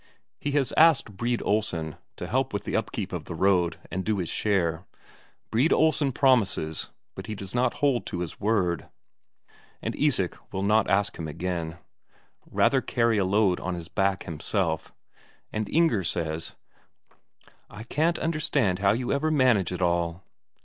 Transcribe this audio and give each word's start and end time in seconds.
He 0.39 0.53
has 0.53 0.73
asked 0.77 1.15
Brede 1.15 1.43
Olsen 1.45 1.95
to 2.15 2.25
help 2.25 2.53
with 2.53 2.63
the 2.63 2.75
upkeep 2.75 3.13
of 3.13 3.25
the 3.25 3.35
road, 3.35 3.77
and 3.91 4.03
do 4.03 4.17
his 4.17 4.29
share. 4.29 4.87
Brede 5.51 5.71
Olsen 5.71 6.11
promises, 6.11 6.89
but 7.13 7.25
does 7.25 7.53
not 7.53 7.75
hold 7.85 8.07
to 8.07 8.21
his 8.21 8.39
word. 8.39 8.89
And 9.79 9.95
Isak 9.95 10.39
will 10.51 10.63
not 10.63 10.89
ask 10.89 11.19
him 11.19 11.27
again. 11.27 11.77
Rather 12.49 12.81
carry 12.81 13.19
a 13.19 13.25
load 13.25 13.59
on 13.59 13.75
his 13.75 13.89
back 13.89 14.23
himself. 14.23 14.91
And 15.53 15.69
Inger 15.69 16.03
says: 16.03 16.53
"I 17.69 17.83
can't 17.83 18.17
understand 18.17 18.79
how 18.79 18.93
you 18.93 19.11
ever 19.11 19.29
manage 19.29 19.71
it 19.71 19.83
all." 19.83 20.23